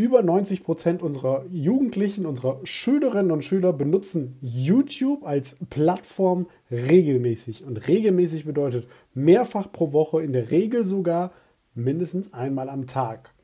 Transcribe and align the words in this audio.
Über 0.00 0.22
90 0.22 0.64
Prozent 0.64 1.02
unserer 1.02 1.44
Jugendlichen, 1.50 2.24
unserer 2.24 2.58
Schülerinnen 2.64 3.30
und 3.32 3.44
Schüler 3.44 3.74
benutzen 3.74 4.38
YouTube 4.40 5.26
als 5.26 5.56
Plattform 5.68 6.46
regelmäßig. 6.70 7.64
Und 7.64 7.86
regelmäßig 7.86 8.46
bedeutet 8.46 8.88
mehrfach 9.12 9.70
pro 9.70 9.92
Woche, 9.92 10.22
in 10.22 10.32
der 10.32 10.50
Regel 10.50 10.84
sogar 10.86 11.32
mindestens 11.74 12.32
einmal 12.32 12.70
am 12.70 12.86
Tag. 12.86 13.34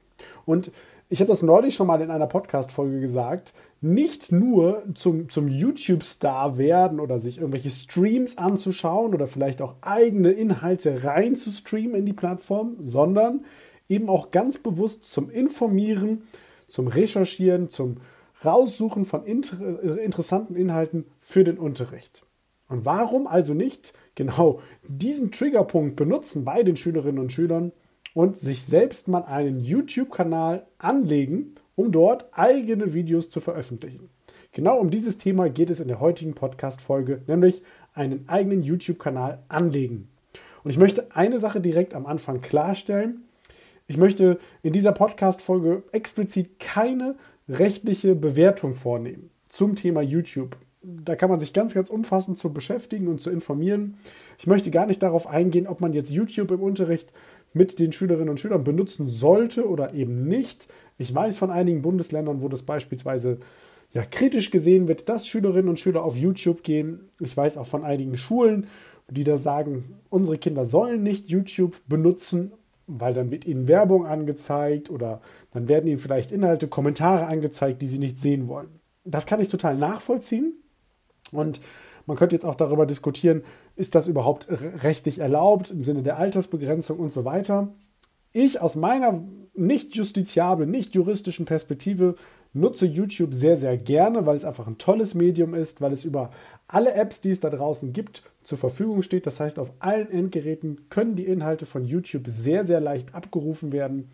Und 0.47 0.73
ich 1.11 1.21
habe 1.21 1.29
das 1.29 1.43
neulich 1.43 1.75
schon 1.75 1.89
mal 1.89 2.01
in 2.01 2.11
einer 2.11 2.27
Podcast-Folge 2.27 3.01
gesagt, 3.01 3.53
nicht 3.83 4.33
nur 4.33 4.83
zum, 4.95 5.29
zum 5.29 5.49
YouTube-Star 5.49 6.57
werden 6.57 7.01
oder 7.01 7.19
sich 7.19 7.37
irgendwelche 7.37 7.69
Streams 7.69 8.39
anzuschauen 8.39 9.13
oder 9.13 9.27
vielleicht 9.27 9.61
auch 9.61 9.75
eigene 9.83 10.31
Inhalte 10.31 11.05
rein 11.05 11.37
zu 11.37 11.51
streamen 11.51 11.97
in 11.97 12.07
die 12.07 12.15
Plattform, 12.15 12.77
sondern 12.81 13.45
eben 13.91 14.09
auch 14.09 14.31
ganz 14.31 14.57
bewusst 14.57 15.05
zum 15.05 15.29
Informieren, 15.29 16.23
zum 16.69 16.89
Recherchieren, 16.89 17.71
zum 17.71 17.99
Raussuchen 18.45 19.05
von 19.05 19.25
inter 19.25 19.59
äh, 19.83 20.05
interessanten 20.05 20.57
Inhalten 20.57 21.07
für 21.21 21.45
den 21.45 21.59
Unterricht. 21.59 22.25
Und 22.69 22.85
warum 22.85 23.27
also 23.27 23.55
nicht 23.55 23.95
genau 24.15 24.61
diesen 24.87 25.31
Triggerpunkt 25.31 25.97
benutzen 25.97 26.45
bei 26.45 26.63
den 26.63 26.77
Schülerinnen 26.77 27.21
und 27.21 27.33
Schülern 27.33 27.73
und 28.15 28.37
sich 28.37 28.65
selbst 28.65 29.09
mal 29.09 29.23
einen 29.23 29.61
YouTube-Kanal 29.61 30.67
anlegen, 30.79 31.55
um 31.77 31.93
dort 31.93 32.27
eigene 32.33 32.93
Videos 32.93 33.31
zu 33.31 33.41
veröffentlichen? 33.41 34.11
Genau 34.53 34.79
um 34.79 34.91
dieses 34.91 35.19
Thema 35.19 35.51
geht 35.51 35.71
es 35.71 35.81
in 35.81 35.89
der 35.89 36.01
heutigen 36.01 36.35
Podcast-Folge, 36.35 37.23
nämlich 37.27 37.63
einen 37.93 38.29
eigenen 38.29 38.63
YouTube-Kanal 38.63 39.43
anlegen. 39.49 40.09
Und 40.65 40.71
ich 40.71 40.79
möchte 40.79 41.15
eine 41.15 41.39
Sache 41.39 41.61
direkt 41.61 41.95
am 41.95 42.07
Anfang 42.07 42.41
klarstellen. 42.41 43.26
Ich 43.89 43.99
möchte 43.99 44.41
in 44.63 44.73
dieser 44.73 44.91
Podcast-Folge 44.91 45.85
explizit 45.93 46.59
keine 46.59 47.15
rechtliche 47.49 48.17
Bewertung 48.17 48.75
vornehmen 48.75 49.31
zum 49.49 49.77
Thema 49.77 50.01
YouTube. 50.01 50.57
Da 50.83 51.15
kann 51.15 51.31
man 51.31 51.39
sich 51.39 51.53
ganz, 51.53 51.73
ganz 51.73 51.89
umfassend 51.89 52.37
zu 52.37 52.53
beschäftigen 52.53 53.07
und 53.07 53.21
zu 53.21 53.31
informieren. 53.31 53.97
Ich 54.39 54.49
möchte 54.49 54.73
gar 54.73 54.87
nicht 54.87 55.03
darauf 55.03 55.29
eingehen, 55.29 55.69
ob 55.69 55.81
man 55.81 55.93
jetzt 55.93 56.11
YouTube 56.11 56.51
im 56.51 56.63
Unterricht 56.63 57.13
mit 57.53 57.79
den 57.79 57.93
Schülerinnen 57.93 58.29
und 58.29 58.41
Schülern 58.41 58.65
benutzen 58.65 59.07
sollte 59.07 59.69
oder 59.69 59.95
eben 59.95 60.27
nicht. 60.27 60.67
Ich 60.99 61.15
weiß 61.15 61.37
von 61.37 61.53
einigen 61.53 61.83
Bundesländern, 61.83 62.43
wo 62.43 62.49
das 62.49 62.63
beispielsweise 62.63 63.39
ja, 63.93 64.05
kritisch 64.05 64.51
gesehen 64.51 64.89
wird, 64.89 65.09
dass 65.09 65.29
Schülerinnen 65.29 65.69
und 65.69 65.79
Schüler 65.79 66.03
auf 66.03 66.17
YouTube 66.17 66.65
gehen. 66.65 67.09
Ich 67.21 67.37
weiß 67.37 67.57
auch 67.57 67.67
von 67.67 67.85
einigen 67.85 68.17
Schulen, 68.17 68.67
die 69.09 69.23
da 69.23 69.39
sagen, 69.39 70.01
unsere 70.11 70.39
Kinder 70.39 70.65
sollen 70.65 71.05
nicht 71.05 71.29
YouTube 71.29 71.77
benutzen 71.87 72.53
weil 72.87 73.15
dann 73.15 73.31
wird 73.31 73.45
ihnen 73.45 73.69
Werbung 73.69 74.07
angezeigt 74.07 74.91
oder 74.91 75.21
dann 75.53 75.69
werden 75.69 75.87
ihnen 75.87 75.99
vielleicht 75.99 76.33
Inhalte, 76.33 76.69
Kommentare 76.69 77.27
angezeigt, 77.27 77.83
die 77.83 77.87
sie 77.87 77.99
nicht 77.99 78.21
sehen 78.21 78.49
wollen. 78.49 78.81
Das 79.05 79.27
kann 79.27 79.41
ich 79.41 79.49
total 79.49 79.77
nachvollziehen 79.77 80.55
und 81.33 81.61
man 82.07 82.17
könnte 82.17 82.37
jetzt 82.37 82.47
auch 82.47 82.55
darüber 82.55 82.87
diskutieren, 82.87 83.43
ist 83.75 83.95
das 83.95 84.07
überhaupt 84.07 84.49
rechtlich 84.49 85.19
erlaubt 85.19 85.71
im 85.71 85.83
Sinne 85.83 86.03
der 86.03 86.19
Altersbegrenzung 86.19 86.99
und 86.99 87.13
so 87.13 87.25
weiter. 87.25 87.75
Ich 88.33 88.61
aus 88.61 88.77
meiner 88.77 89.25
nicht 89.55 89.97
justiziablen, 89.97 90.71
nicht 90.71 90.95
juristischen 90.95 91.47
Perspektive 91.47 92.15
nutze 92.57 92.87
YouTube 92.87 93.35
sehr, 93.35 93.57
sehr 93.57 93.77
gerne, 93.77 94.27
weil 94.27 94.37
es 94.37 94.45
einfach 94.45 94.67
ein 94.67 94.79
tolles 94.79 95.15
Medium 95.15 95.55
ist, 95.55 95.81
weil 95.81 95.93
es 95.93 96.05
über 96.05 96.31
alle 96.69 96.95
Apps, 96.95 97.21
die 97.21 97.31
es 97.31 97.41
da 97.41 97.51
draußen 97.51 97.93
gibt, 97.93 98.23
zur 98.43 98.59
Verfügung 98.59 99.03
steht. 99.03 99.27
Das 99.27 99.41
heißt, 99.41 99.59
auf 99.59 99.73
allen 99.79 100.11
Endgeräten 100.11 100.89
können 100.89 101.17
die 101.17 101.27
Inhalte 101.27 101.67
von 101.67 101.85
YouTube 101.85 102.27
sehr, 102.29 102.65
sehr 102.65 102.81
leicht 102.81 103.15
abgerufen 103.15 103.73
werden, 103.73 104.11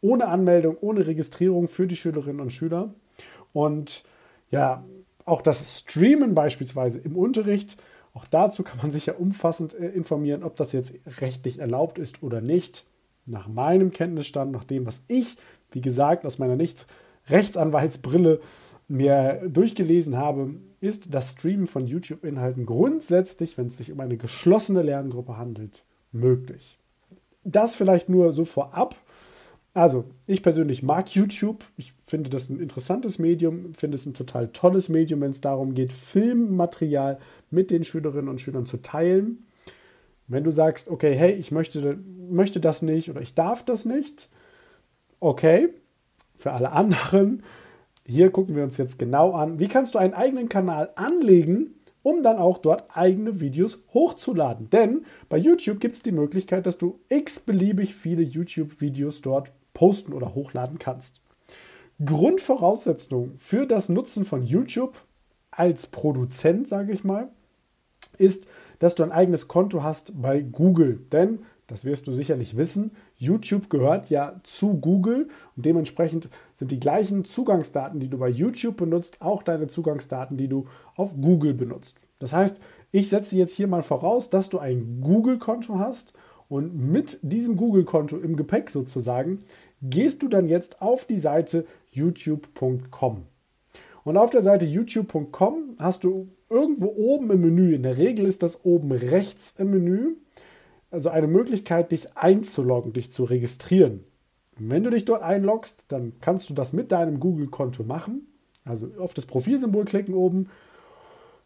ohne 0.00 0.28
Anmeldung, 0.28 0.76
ohne 0.80 1.06
Registrierung 1.06 1.68
für 1.68 1.86
die 1.86 1.96
Schülerinnen 1.96 2.40
und 2.40 2.52
Schüler. 2.52 2.94
Und 3.52 4.04
ja, 4.50 4.84
auch 5.24 5.42
das 5.42 5.80
Streamen 5.80 6.34
beispielsweise 6.34 6.98
im 7.00 7.16
Unterricht, 7.16 7.76
auch 8.14 8.26
dazu 8.26 8.62
kann 8.62 8.78
man 8.78 8.90
sich 8.90 9.06
ja 9.06 9.14
umfassend 9.14 9.74
äh, 9.74 9.88
informieren, 9.88 10.42
ob 10.42 10.56
das 10.56 10.72
jetzt 10.72 10.94
rechtlich 11.20 11.58
erlaubt 11.58 11.98
ist 11.98 12.22
oder 12.22 12.40
nicht. 12.40 12.86
Nach 13.26 13.48
meinem 13.48 13.90
Kenntnisstand, 13.90 14.52
nach 14.52 14.64
dem, 14.64 14.86
was 14.86 15.02
ich, 15.08 15.36
wie 15.70 15.80
gesagt, 15.80 16.24
aus 16.24 16.38
meiner 16.38 16.56
nicht 16.56 16.86
Rechtsanwaltsbrille 17.28 18.40
mir 18.88 19.42
durchgelesen 19.48 20.16
habe, 20.16 20.54
ist 20.80 21.14
das 21.14 21.32
Streamen 21.32 21.66
von 21.66 21.86
YouTube-Inhalten 21.86 22.66
grundsätzlich, 22.66 23.58
wenn 23.58 23.66
es 23.68 23.78
sich 23.78 23.92
um 23.92 24.00
eine 24.00 24.16
geschlossene 24.16 24.82
Lerngruppe 24.82 25.36
handelt, 25.36 25.84
möglich. 26.12 26.78
Das 27.44 27.74
vielleicht 27.74 28.08
nur 28.08 28.32
so 28.32 28.44
vorab. 28.44 28.94
Also, 29.74 30.04
ich 30.26 30.42
persönlich 30.42 30.82
mag 30.82 31.14
YouTube. 31.14 31.64
Ich 31.76 31.92
finde 32.04 32.30
das 32.30 32.48
ein 32.48 32.60
interessantes 32.60 33.18
Medium, 33.18 33.74
finde 33.74 33.96
es 33.96 34.06
ein 34.06 34.14
total 34.14 34.48
tolles 34.48 34.88
Medium, 34.88 35.20
wenn 35.20 35.32
es 35.32 35.40
darum 35.40 35.74
geht, 35.74 35.92
Filmmaterial 35.92 37.18
mit 37.50 37.70
den 37.70 37.84
Schülerinnen 37.84 38.28
und 38.28 38.40
Schülern 38.40 38.66
zu 38.66 38.78
teilen. 38.78 39.46
Wenn 40.28 40.44
du 40.44 40.50
sagst, 40.50 40.88
okay, 40.88 41.14
hey, 41.14 41.32
ich 41.32 41.52
möchte, 41.52 41.98
möchte 42.30 42.58
das 42.58 42.82
nicht 42.82 43.10
oder 43.10 43.20
ich 43.20 43.34
darf 43.34 43.64
das 43.64 43.84
nicht, 43.84 44.30
okay, 45.20 45.68
für 46.36 46.52
alle 46.52 46.72
anderen 46.72 47.42
hier 48.06 48.30
gucken 48.30 48.54
wir 48.54 48.62
uns 48.62 48.76
jetzt 48.76 48.98
genau 48.98 49.32
an, 49.32 49.58
wie 49.58 49.68
kannst 49.68 49.94
du 49.94 49.98
einen 49.98 50.14
eigenen 50.14 50.48
Kanal 50.48 50.90
anlegen, 50.94 51.74
um 52.02 52.22
dann 52.22 52.38
auch 52.38 52.58
dort 52.58 52.84
eigene 52.96 53.40
Videos 53.40 53.82
hochzuladen. 53.92 54.70
Denn 54.70 55.04
bei 55.28 55.38
YouTube 55.38 55.80
gibt 55.80 55.96
es 55.96 56.02
die 56.02 56.12
Möglichkeit, 56.12 56.66
dass 56.66 56.78
du 56.78 57.00
x-beliebig 57.08 57.96
viele 57.96 58.22
YouTube-Videos 58.22 59.22
dort 59.22 59.50
posten 59.74 60.12
oder 60.12 60.34
hochladen 60.34 60.78
kannst. 60.78 61.20
Grundvoraussetzung 62.04 63.32
für 63.36 63.66
das 63.66 63.88
Nutzen 63.88 64.24
von 64.24 64.44
YouTube 64.44 64.96
als 65.50 65.88
Produzent, 65.88 66.68
sage 66.68 66.92
ich 66.92 67.02
mal, 67.02 67.28
ist, 68.18 68.46
dass 68.78 68.94
du 68.94 69.02
ein 69.02 69.12
eigenes 69.12 69.48
Konto 69.48 69.82
hast 69.82 70.22
bei 70.22 70.42
Google. 70.42 71.00
Denn 71.10 71.40
das 71.66 71.84
wirst 71.84 72.06
du 72.06 72.12
sicherlich 72.12 72.56
wissen. 72.56 72.92
YouTube 73.16 73.70
gehört 73.70 74.08
ja 74.10 74.40
zu 74.44 74.74
Google 74.74 75.28
und 75.56 75.66
dementsprechend 75.66 76.28
sind 76.54 76.70
die 76.70 76.80
gleichen 76.80 77.24
Zugangsdaten, 77.24 78.00
die 78.00 78.08
du 78.08 78.18
bei 78.18 78.28
YouTube 78.28 78.76
benutzt, 78.76 79.20
auch 79.20 79.42
deine 79.42 79.66
Zugangsdaten, 79.66 80.36
die 80.36 80.48
du 80.48 80.66
auf 80.94 81.14
Google 81.20 81.54
benutzt. 81.54 81.98
Das 82.18 82.32
heißt, 82.32 82.60
ich 82.92 83.08
setze 83.08 83.36
jetzt 83.36 83.54
hier 83.54 83.66
mal 83.66 83.82
voraus, 83.82 84.30
dass 84.30 84.48
du 84.48 84.58
ein 84.58 85.00
Google-Konto 85.00 85.78
hast 85.78 86.12
und 86.48 86.76
mit 86.76 87.18
diesem 87.22 87.56
Google-Konto 87.56 88.18
im 88.18 88.36
Gepäck 88.36 88.70
sozusagen 88.70 89.42
gehst 89.82 90.22
du 90.22 90.28
dann 90.28 90.46
jetzt 90.46 90.80
auf 90.80 91.04
die 91.04 91.18
Seite 91.18 91.66
youtube.com. 91.90 93.22
Und 94.04 94.16
auf 94.16 94.30
der 94.30 94.42
Seite 94.42 94.64
youtube.com 94.64 95.74
hast 95.78 96.04
du 96.04 96.28
irgendwo 96.48 96.86
oben 96.86 97.30
im 97.32 97.40
Menü, 97.40 97.74
in 97.74 97.82
der 97.82 97.98
Regel 97.98 98.24
ist 98.26 98.42
das 98.42 98.64
oben 98.64 98.92
rechts 98.92 99.54
im 99.58 99.70
Menü, 99.70 100.14
also 100.90 101.10
eine 101.10 101.26
Möglichkeit, 101.26 101.92
dich 101.92 102.16
einzuloggen, 102.16 102.92
dich 102.92 103.12
zu 103.12 103.24
registrieren. 103.24 104.04
Und 104.58 104.70
wenn 104.70 104.84
du 104.84 104.90
dich 104.90 105.04
dort 105.04 105.22
einloggst, 105.22 105.86
dann 105.88 106.14
kannst 106.20 106.48
du 106.48 106.54
das 106.54 106.72
mit 106.72 106.92
deinem 106.92 107.20
Google-Konto 107.20 107.84
machen. 107.84 108.26
Also 108.64 108.88
auf 108.98 109.14
das 109.14 109.26
Profilsymbol 109.26 109.84
klicken 109.84 110.14
oben. 110.14 110.48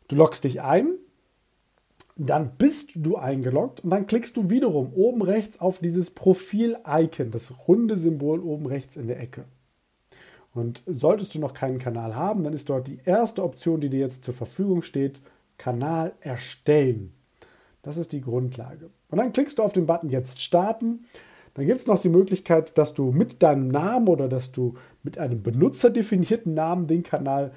Du 0.09 0.17
loggst 0.17 0.45
dich 0.45 0.63
ein. 0.63 0.95
Dann 2.17 2.57
bist 2.59 2.91
du 2.97 3.17
eingeloggt 3.17 3.83
und 3.83 3.91
dann 3.91 4.07
klickst 4.07 4.37
du 4.37 4.51
wiederum 4.51 4.93
oben 4.93 5.23
rechts 5.23 5.59
auf 5.59 5.79
dieses 5.79 6.11
Profil-Icon, 6.11 7.31
das 7.31 7.67
runde 7.67 7.97
Symbol 7.97 8.41
oben 8.41 8.67
rechts 8.67 8.97
in 8.97 9.07
der 9.07 9.21
Ecke. 9.21 9.45
Und 10.53 10.83
solltest 10.87 11.35
du 11.35 11.39
noch 11.39 11.55
keinen 11.55 11.79
Kanal 11.79 12.17
haben, 12.17 12.43
dann 12.45 12.53
ist 12.53 12.69
dort 12.69 12.89
die 12.89 13.01
erste 13.05 13.43
Option, 13.43 13.81
die 13.81 13.89
dir 13.89 14.01
jetzt 14.01 14.25
zur 14.25 14.35
Verfügung 14.35 14.83
steht, 14.83 15.23
Kanal 15.57 16.13
erstellen. 16.21 17.15
Das 17.83 17.97
ist 17.97 18.13
die 18.13 18.21
Grundlage. 18.21 18.91
Und 19.11 19.19
dann 19.19 19.33
klickst 19.33 19.59
du 19.59 19.63
auf 19.63 19.73
den 19.73 19.87
Button 19.87 20.09
jetzt 20.09 20.41
starten. 20.41 21.05
Dann 21.55 21.67
gibt 21.67 21.81
es 21.81 21.87
noch 21.87 22.01
die 22.01 22.09
Möglichkeit, 22.09 22.79
dass 22.79 22.95
du 22.95 23.11
mit 23.11 23.43
deinem 23.43 23.69
Namen 23.69 24.09
oder 24.09 24.29
dass 24.29 24.53
du 24.53 24.75
mit 25.03 25.19
einem 25.19 25.43
benutzerdefinierten 25.43 26.55
Namen 26.55 26.87
den 26.87 27.03
Kanal 27.03 27.53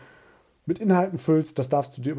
mit 0.66 0.80
Inhalten 0.80 1.20
füllst. 1.20 1.60
Das 1.60 1.70
darfst 1.70 1.98
du 1.98 2.02
dir 2.02 2.16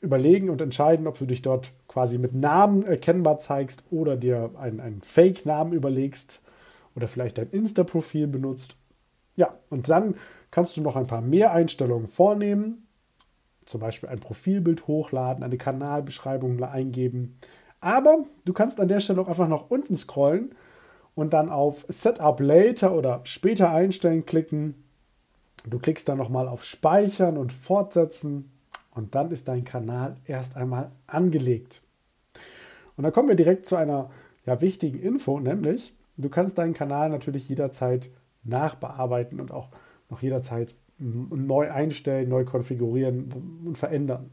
überlegen 0.00 0.50
und 0.50 0.60
entscheiden, 0.60 1.06
ob 1.06 1.18
du 1.18 1.26
dich 1.26 1.42
dort 1.42 1.72
quasi 1.88 2.18
mit 2.18 2.34
Namen 2.34 2.84
erkennbar 2.84 3.38
zeigst 3.38 3.84
oder 3.90 4.16
dir 4.16 4.50
einen, 4.58 4.80
einen 4.80 5.02
Fake-Namen 5.02 5.72
überlegst 5.72 6.40
oder 6.94 7.08
vielleicht 7.08 7.38
dein 7.38 7.50
Insta-Profil 7.50 8.26
benutzt. 8.26 8.76
Ja, 9.36 9.54
und 9.70 9.88
dann 9.88 10.16
kannst 10.50 10.76
du 10.76 10.82
noch 10.82 10.96
ein 10.96 11.06
paar 11.06 11.20
mehr 11.20 11.52
Einstellungen 11.52 12.08
vornehmen. 12.08 12.86
Zum 13.66 13.80
Beispiel 13.80 14.08
ein 14.08 14.20
Profilbild 14.20 14.86
hochladen, 14.86 15.42
eine 15.42 15.58
Kanalbeschreibung 15.58 16.62
eingeben. 16.62 17.38
Aber 17.86 18.24
du 18.44 18.52
kannst 18.52 18.80
an 18.80 18.88
der 18.88 18.98
Stelle 18.98 19.20
auch 19.20 19.28
einfach 19.28 19.46
nach 19.46 19.66
unten 19.70 19.94
scrollen 19.94 20.56
und 21.14 21.32
dann 21.32 21.50
auf 21.50 21.86
Setup 21.86 22.40
Later 22.40 22.92
oder 22.92 23.20
später 23.22 23.70
einstellen 23.70 24.26
klicken. 24.26 24.74
Du 25.64 25.78
klickst 25.78 26.08
dann 26.08 26.18
nochmal 26.18 26.48
auf 26.48 26.64
Speichern 26.64 27.36
und 27.36 27.52
Fortsetzen 27.52 28.50
und 28.92 29.14
dann 29.14 29.30
ist 29.30 29.46
dein 29.46 29.62
Kanal 29.62 30.16
erst 30.24 30.56
einmal 30.56 30.90
angelegt. 31.06 31.80
Und 32.96 33.04
dann 33.04 33.12
kommen 33.12 33.28
wir 33.28 33.36
direkt 33.36 33.66
zu 33.66 33.76
einer 33.76 34.10
ja, 34.46 34.60
wichtigen 34.60 34.98
Info, 34.98 35.38
nämlich 35.38 35.94
du 36.16 36.28
kannst 36.28 36.58
deinen 36.58 36.74
Kanal 36.74 37.08
natürlich 37.08 37.48
jederzeit 37.48 38.10
nachbearbeiten 38.42 39.38
und 39.38 39.52
auch 39.52 39.68
noch 40.10 40.22
jederzeit 40.22 40.74
neu 40.98 41.70
einstellen, 41.70 42.30
neu 42.30 42.44
konfigurieren 42.44 43.62
und 43.64 43.78
verändern. 43.78 44.32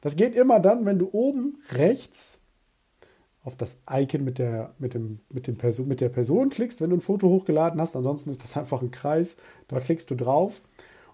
Das 0.00 0.16
geht 0.16 0.34
immer 0.34 0.58
dann, 0.58 0.84
wenn 0.84 0.98
du 0.98 1.10
oben 1.12 1.62
rechts 1.70 2.40
auf 3.44 3.56
das 3.56 3.80
Icon 3.90 4.24
mit 4.24 4.38
der, 4.38 4.74
mit, 4.78 4.94
dem, 4.94 5.20
mit, 5.30 5.46
dem 5.46 5.56
Person, 5.56 5.88
mit 5.88 6.00
der 6.00 6.08
Person 6.08 6.50
klickst, 6.50 6.80
wenn 6.80 6.90
du 6.90 6.96
ein 6.96 7.00
Foto 7.00 7.28
hochgeladen 7.28 7.80
hast. 7.80 7.96
Ansonsten 7.96 8.30
ist 8.30 8.42
das 8.42 8.56
einfach 8.58 8.82
ein 8.82 8.90
Kreis. 8.90 9.36
Da 9.68 9.80
klickst 9.80 10.10
du 10.10 10.14
drauf 10.14 10.60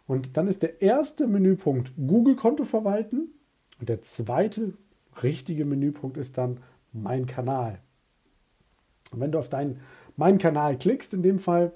und 0.06 0.36
dann 0.36 0.48
ist 0.48 0.62
der 0.62 0.82
erste 0.82 1.26
Menüpunkt 1.26 1.92
Google-Konto 1.96 2.64
verwalten 2.64 3.30
und 3.80 3.88
der 3.88 4.02
zweite 4.02 4.74
richtige 5.22 5.64
Menüpunkt 5.64 6.16
ist 6.16 6.38
dann 6.38 6.58
Mein 6.92 7.26
Kanal. 7.26 7.78
Und 9.12 9.20
wenn 9.20 9.32
du 9.32 9.38
auf 9.38 9.48
deinen 9.48 9.80
Mein 10.16 10.38
Kanal 10.38 10.76
klickst, 10.76 11.14
in 11.14 11.22
dem 11.22 11.38
Fall, 11.38 11.72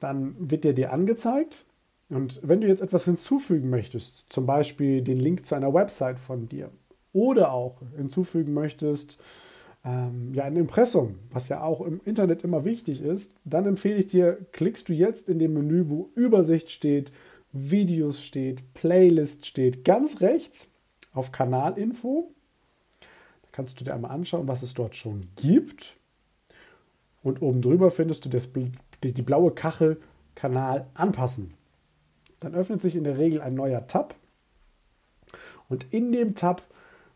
dann 0.00 0.34
wird 0.38 0.64
der 0.64 0.72
dir 0.72 0.92
angezeigt. 0.92 1.64
Und 2.08 2.40
wenn 2.42 2.60
du 2.60 2.66
jetzt 2.66 2.82
etwas 2.82 3.04
hinzufügen 3.04 3.70
möchtest, 3.70 4.26
zum 4.28 4.46
Beispiel 4.46 5.02
den 5.02 5.18
Link 5.18 5.46
zu 5.46 5.54
einer 5.54 5.72
Website 5.72 6.18
von 6.18 6.48
dir 6.48 6.70
oder 7.12 7.52
auch 7.52 7.80
hinzufügen 7.96 8.52
möchtest, 8.52 9.18
ähm, 9.84 10.32
ja, 10.34 10.44
ein 10.44 10.56
Impressum, 10.56 11.18
was 11.30 11.48
ja 11.48 11.62
auch 11.62 11.80
im 11.80 12.00
Internet 12.04 12.44
immer 12.44 12.64
wichtig 12.64 13.02
ist, 13.02 13.34
dann 13.44 13.66
empfehle 13.66 13.98
ich 13.98 14.06
dir, 14.06 14.38
klickst 14.52 14.88
du 14.88 14.92
jetzt 14.92 15.28
in 15.28 15.38
dem 15.38 15.54
Menü, 15.54 15.88
wo 15.88 16.10
Übersicht 16.14 16.70
steht, 16.70 17.12
Videos 17.52 18.22
steht, 18.22 18.74
Playlist 18.74 19.46
steht, 19.46 19.84
ganz 19.84 20.20
rechts 20.20 20.68
auf 21.12 21.32
Kanalinfo. 21.32 22.32
Da 23.00 23.48
kannst 23.50 23.80
du 23.80 23.84
dir 23.84 23.94
einmal 23.94 24.12
anschauen, 24.12 24.48
was 24.48 24.62
es 24.62 24.74
dort 24.74 24.96
schon 24.96 25.26
gibt. 25.36 25.96
Und 27.22 27.42
oben 27.42 27.60
drüber 27.60 27.90
findest 27.90 28.24
du 28.24 28.28
das, 28.28 28.48
die 29.02 29.22
blaue 29.22 29.52
Kachel 29.52 30.00
Kanal 30.34 30.86
anpassen. 30.94 31.54
Dann 32.40 32.54
öffnet 32.54 32.82
sich 32.82 32.96
in 32.96 33.04
der 33.04 33.18
Regel 33.18 33.40
ein 33.40 33.54
neuer 33.54 33.86
Tab. 33.86 34.14
Und 35.68 35.92
in 35.92 36.12
dem 36.12 36.34
Tab 36.34 36.62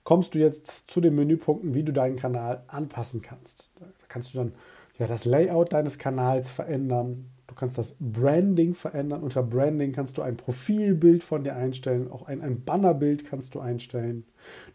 kommst 0.06 0.34
du 0.34 0.38
jetzt 0.38 0.90
zu 0.90 1.02
den 1.02 1.14
Menüpunkten, 1.14 1.74
wie 1.74 1.82
du 1.82 1.92
deinen 1.92 2.16
Kanal 2.16 2.62
anpassen 2.68 3.20
kannst. 3.20 3.72
Da 3.78 3.86
kannst 4.08 4.32
du 4.32 4.38
dann 4.38 4.52
ja, 4.98 5.06
das 5.06 5.26
Layout 5.26 5.74
deines 5.74 5.98
Kanals 5.98 6.48
verändern, 6.48 7.26
Du 7.46 7.54
kannst 7.54 7.78
das 7.78 7.96
Branding 8.00 8.74
verändern. 8.74 9.22
Unter 9.22 9.42
Branding 9.42 9.92
kannst 9.92 10.18
du 10.18 10.22
ein 10.22 10.36
Profilbild 10.36 11.22
von 11.22 11.44
dir 11.44 11.54
einstellen, 11.54 12.10
auch 12.10 12.26
ein, 12.26 12.42
ein 12.42 12.64
Bannerbild 12.64 13.24
kannst 13.24 13.54
du 13.54 13.60
einstellen. 13.60 14.24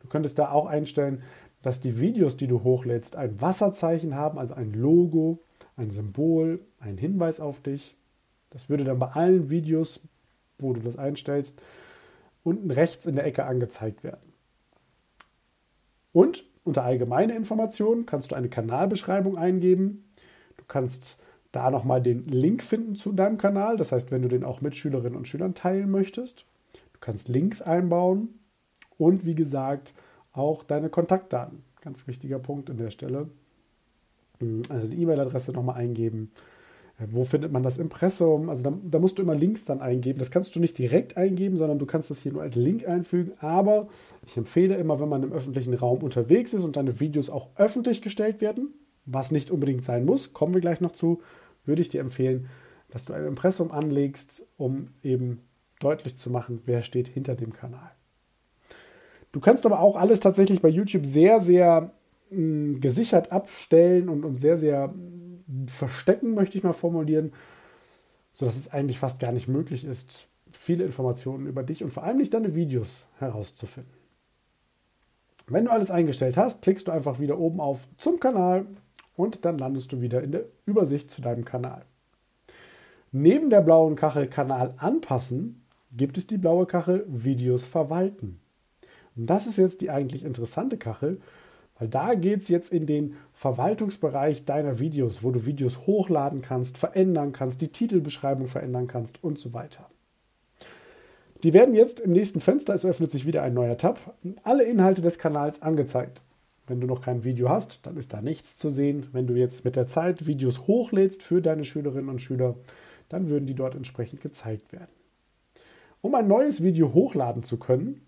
Du 0.02 0.08
könntest 0.08 0.40
da 0.40 0.52
auch 0.52 0.68
einstellen, 0.68 1.22
dass 1.62 1.82
die 1.82 2.00
Videos, 2.00 2.38
die 2.38 2.48
du 2.48 2.64
hochlädst, 2.64 3.16
ein 3.16 3.40
Wasserzeichen 3.42 4.16
haben, 4.16 4.40
also 4.40 4.54
ein 4.54 4.74
Logo, 4.74 5.44
ein 5.76 5.92
Symbol, 5.92 6.62
ein 6.80 6.98
Hinweis 6.98 7.40
auf 7.40 7.60
dich. 7.60 7.96
Das 8.50 8.70
würde 8.70 8.84
dann 8.84 9.00
bei 9.00 9.10
allen 9.10 9.50
Videos, 9.50 10.00
wo 10.58 10.74
du 10.74 10.82
das 10.82 10.98
einstellst, 10.98 11.62
unten 12.44 12.72
rechts 12.72 13.06
in 13.06 13.16
der 13.16 13.26
Ecke 13.26 13.46
angezeigt 13.46 14.04
werden. 14.04 14.31
Und 16.14 16.46
unter 16.64 16.84
allgemeine 16.84 17.36
Informationen 17.36 18.06
kannst 18.06 18.32
du 18.32 18.36
eine 18.36 18.50
Kanalbeschreibung 18.50 19.38
eingeben. 19.38 20.06
Du 20.58 20.64
kannst 20.68 21.18
da 21.52 21.72
nochmal 21.72 22.02
den 22.02 22.28
Link 22.28 22.64
finden 22.64 22.96
zu 22.96 23.12
deinem 23.12 23.38
Kanal. 23.38 23.78
Das 23.78 23.92
heißt, 23.92 24.12
wenn 24.12 24.22
du 24.22 24.28
den 24.28 24.44
auch 24.44 24.62
mit 24.62 24.76
Schülerinnen 24.76 25.18
und 25.18 25.28
Schülern 25.28 25.56
teilen 25.56 25.90
möchtest, 25.90 26.46
du 26.74 27.00
kannst 27.00 27.28
Links 27.28 27.62
einbauen 27.62 28.40
und 28.98 29.26
wie 29.26 29.36
gesagt 29.36 29.94
auch 30.34 30.64
deine 30.64 30.90
Kontaktdaten. 30.90 31.64
Ganz 31.82 32.08
wichtiger 32.08 32.40
Punkt 32.40 32.70
an 32.70 32.78
der 32.78 32.92
Stelle. 32.92 33.30
Also 34.70 34.88
die 34.88 35.02
E-Mail-Adresse 35.02 35.52
nochmal 35.52 35.76
eingeben. 35.76 36.32
Äh, 37.02 37.08
wo 37.12 37.24
findet 37.24 37.52
man 37.52 37.64
das 37.64 37.78
Impressum? 37.78 38.50
Also 38.50 38.64
da, 38.64 38.74
da, 38.84 39.00
musst 39.00 39.18
du 39.18 39.24
immer 39.24 39.36
Links 39.36 39.66
dann 39.66 39.82
eingeben. 39.82 40.20
Das 40.20 40.32
kannst 40.32 40.56
du 40.56 40.60
nicht 40.60 40.78
direkt 40.78 41.18
eingeben, 41.18 41.58
sondern 41.58 41.80
du 41.80 41.86
kannst 41.86 42.10
das 42.10 42.22
hier 42.22 42.34
nur 42.34 42.42
als 42.42 42.56
Link 42.56 42.88
einfügen. 42.88 43.34
Aber 43.40 43.88
ich 44.26 44.38
empfehle 44.38 44.76
immer, 44.76 45.00
wenn 45.00 45.10
man 45.10 45.24
im 45.24 45.34
öffentlichen 45.34 45.74
Raum 45.74 46.04
unterwegs 46.04 46.54
ist 46.54 46.64
und 46.64 46.78
deine 46.78 47.00
Videos 47.00 47.30
auch 47.30 47.50
öffentlich 47.56 48.02
gestellt 48.02 48.42
werden, 48.42 48.74
was 49.06 49.32
nicht 49.32 49.52
unbedingt 49.52 49.84
sein 49.84 50.06
muss, 50.06 50.34
kommen 50.34 50.54
wir 50.54 50.62
gleich 50.62 50.82
noch 50.82 50.92
zu, 50.92 51.22
würde 51.66 51.82
ich 51.82 51.90
dir 51.90 52.02
empfehlen, 52.02 52.48
dass 52.90 53.06
du 53.06 53.14
ein 53.14 53.26
Impressum 53.26 53.72
anlegst, 53.72 54.46
um 54.58 54.90
eben 55.02 55.42
deutlich 55.80 56.18
zu 56.18 56.30
machen, 56.30 56.62
wer 56.66 56.82
steht 56.82 57.08
hinter 57.08 57.36
dem 57.36 57.54
Kanal. 57.54 57.92
Du 59.32 59.40
kannst 59.40 59.66
aber 59.66 59.80
auch 59.80 59.96
alles 59.96 60.20
tatsächlich 60.20 60.62
bei 60.62 60.68
YouTube 60.68 61.06
sehr, 61.06 61.42
sehr 61.42 61.94
mh, 62.30 62.38
hm, 62.38 62.82
gesichert 62.82 63.32
abstellen 63.32 64.10
und, 64.10 64.26
und 64.26 64.40
sehr, 64.40 64.58
sehr 64.58 64.90
mh, 64.90 64.94
verstecken, 65.68 66.34
möchte 66.34 66.58
ich 66.58 66.64
mal 66.64 66.74
formulieren, 66.74 67.34
sodass 68.34 68.56
es 68.56 68.72
eigentlich 68.72 69.00
fast 69.00 69.20
gar 69.20 69.32
nicht 69.32 69.48
möglich 69.48 69.86
ist, 69.86 70.28
viele 70.52 70.84
Informationen 70.84 71.48
über 71.48 71.64
dich 71.64 71.84
und 71.84 71.92
vor 71.92 72.04
allem 72.04 72.18
nicht 72.18 72.34
deine 72.34 72.56
Videos 72.56 73.06
herauszufinden. 73.20 73.94
Wenn 75.48 75.66
du 75.66 75.72
alles 75.72 75.92
eingestellt 75.92 76.38
hast, 76.38 76.62
klickst 76.62 76.88
du 76.88 76.92
einfach 76.92 77.20
wieder 77.20 77.40
oben 77.40 77.60
auf 77.60 77.88
zum 77.98 78.20
Kanal 78.20 78.66
und 79.16 79.46
dann 79.46 79.58
landest 79.58 79.92
du 79.92 80.02
wieder 80.02 80.24
in 80.24 80.32
der 80.32 80.46
Übersicht 80.66 81.12
zu 81.12 81.22
deinem 81.22 81.46
Kanal. 81.46 81.84
Neben 83.12 83.50
der 83.50 83.62
blauen 83.62 83.96
Kachel 83.96 84.28
Kanal 84.28 84.74
anpassen 84.78 85.64
gibt 85.92 86.18
es 86.18 86.28
die 86.28 86.38
blaue 86.38 86.66
Kachel 86.66 87.06
Videos 87.10 87.64
verwalten. 87.64 88.40
Und 89.16 89.30
das 89.30 89.48
ist 89.48 89.58
jetzt 89.58 89.82
die 89.82 89.90
eigentlich 89.90 90.24
interessante 90.24 90.78
Kachel, 90.78 91.20
weil 91.82 91.88
da 91.88 92.14
geht 92.14 92.42
es 92.42 92.48
jetzt 92.48 92.72
in 92.72 92.86
den 92.86 93.16
Verwaltungsbereich 93.34 94.46
deiner 94.46 94.78
Videos, 94.78 95.24
wo 95.24 95.32
du 95.32 95.48
Videos 95.48 95.88
hochladen 95.88 96.44
kannst, 96.44 96.78
verändern 96.78 97.34
kannst, 97.34 97.60
die 97.60 97.70
Titelbeschreibung 97.70 98.48
verändern 98.48 98.86
kannst 98.86 99.24
und 99.24 99.40
so 99.40 99.54
weiter. 99.54 99.90
Die 101.42 101.56
werden 101.56 101.74
jetzt 101.74 102.00
im 102.00 102.12
nächsten 102.12 102.40
Fenster, 102.40 102.76
es 102.76 102.86
öffnet 102.86 103.10
sich 103.10 103.26
wieder 103.26 103.42
ein 103.42 103.56
neuer 103.56 103.80
Tab, 103.80 104.16
alle 104.44 104.64
Inhalte 104.64 105.02
des 105.02 105.18
Kanals 105.18 105.64
angezeigt. 105.64 106.22
Wenn 106.68 106.80
du 106.80 106.86
noch 106.86 107.02
kein 107.02 107.24
Video 107.24 107.50
hast, 107.50 107.80
dann 107.82 107.98
ist 107.98 108.14
da 108.14 108.22
nichts 108.22 108.56
zu 108.56 108.70
sehen. 108.70 109.08
Wenn 109.12 109.26
du 109.26 109.34
jetzt 109.34 109.66
mit 109.66 109.76
der 109.76 109.88
Zeit 109.88 110.28
Videos 110.28 110.68
hochlädst 110.68 111.24
für 111.24 111.42
deine 111.42 111.66
Schülerinnen 111.66 112.10
und 112.10 112.22
Schüler, 112.22 112.58
dann 113.10 113.28
würden 113.28 113.48
die 113.48 113.56
dort 113.56 113.74
entsprechend 113.74 114.22
gezeigt 114.22 114.72
werden. 114.72 114.92
Um 116.02 116.14
ein 116.14 116.28
neues 116.28 116.62
Video 116.62 116.94
hochladen 116.94 117.42
zu 117.42 117.58
können, 117.58 118.06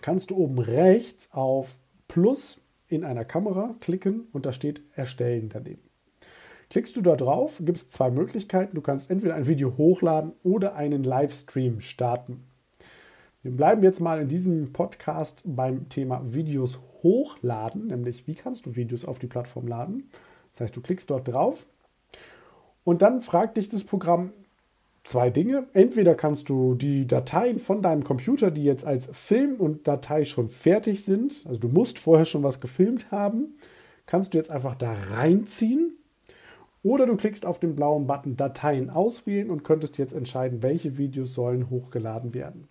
kannst 0.00 0.32
du 0.32 0.36
oben 0.36 0.58
rechts 0.58 1.28
auf 1.30 1.76
Plus 2.08 2.61
in 2.92 3.04
einer 3.04 3.24
Kamera 3.24 3.74
klicken 3.80 4.28
und 4.32 4.44
da 4.44 4.52
steht 4.52 4.82
Erstellen 4.94 5.48
daneben. 5.48 5.82
Klickst 6.68 6.94
du 6.94 7.00
da 7.00 7.16
drauf, 7.16 7.60
gibt 7.64 7.78
es 7.78 7.88
zwei 7.88 8.10
Möglichkeiten. 8.10 8.74
Du 8.74 8.82
kannst 8.82 9.10
entweder 9.10 9.34
ein 9.34 9.46
Video 9.46 9.76
hochladen 9.76 10.32
oder 10.42 10.74
einen 10.74 11.02
Livestream 11.02 11.80
starten. 11.80 12.44
Wir 13.42 13.52
bleiben 13.52 13.82
jetzt 13.82 14.00
mal 14.00 14.20
in 14.20 14.28
diesem 14.28 14.72
Podcast 14.72 15.42
beim 15.46 15.88
Thema 15.88 16.20
Videos 16.34 16.80
hochladen, 17.02 17.88
nämlich 17.88 18.26
wie 18.26 18.34
kannst 18.34 18.66
du 18.66 18.76
Videos 18.76 19.04
auf 19.04 19.18
die 19.18 19.26
Plattform 19.26 19.66
laden. 19.66 20.10
Das 20.52 20.60
heißt, 20.60 20.76
du 20.76 20.82
klickst 20.82 21.10
dort 21.10 21.28
drauf 21.28 21.66
und 22.84 23.02
dann 23.02 23.22
fragt 23.22 23.56
dich 23.56 23.68
das 23.68 23.84
Programm 23.84 24.32
zwei 25.04 25.30
Dinge. 25.30 25.66
Entweder 25.72 26.14
kannst 26.14 26.48
du 26.48 26.74
die 26.74 27.06
Dateien 27.06 27.58
von 27.58 27.82
deinem 27.82 28.04
Computer, 28.04 28.50
die 28.50 28.64
jetzt 28.64 28.84
als 28.84 29.10
Film 29.12 29.56
und 29.56 29.86
Datei 29.88 30.24
schon 30.24 30.48
fertig 30.48 31.04
sind, 31.04 31.44
also 31.46 31.60
du 31.60 31.68
musst 31.68 31.98
vorher 31.98 32.24
schon 32.24 32.42
was 32.42 32.60
gefilmt 32.60 33.10
haben, 33.10 33.54
kannst 34.06 34.34
du 34.34 34.38
jetzt 34.38 34.50
einfach 34.50 34.74
da 34.74 34.92
reinziehen. 34.92 35.96
Oder 36.84 37.06
du 37.06 37.16
klickst 37.16 37.46
auf 37.46 37.60
den 37.60 37.76
blauen 37.76 38.08
Button 38.08 38.36
Dateien 38.36 38.90
auswählen 38.90 39.50
und 39.50 39.62
könntest 39.62 39.98
jetzt 39.98 40.12
entscheiden, 40.12 40.62
welche 40.62 40.98
Videos 40.98 41.32
sollen 41.32 41.70
hochgeladen 41.70 42.34
werden. 42.34 42.66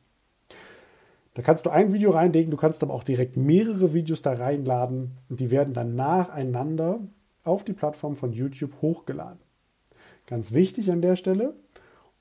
Da 1.33 1.41
kannst 1.41 1.65
du 1.65 1.69
ein 1.69 1.93
Video 1.93 2.11
reinlegen, 2.11 2.51
du 2.51 2.57
kannst 2.57 2.83
aber 2.83 2.93
auch 2.93 3.05
direkt 3.05 3.37
mehrere 3.37 3.93
Videos 3.93 4.21
da 4.21 4.33
reinladen 4.33 5.11
und 5.29 5.39
die 5.39 5.49
werden 5.49 5.73
dann 5.73 5.95
nacheinander 5.95 6.99
auf 7.45 7.63
die 7.63 7.71
Plattform 7.71 8.17
von 8.17 8.33
YouTube 8.33 8.73
hochgeladen. 8.81 9.39
Ganz 10.27 10.51
wichtig 10.51 10.91
an 10.91 11.01
der 11.01 11.15
Stelle, 11.15 11.55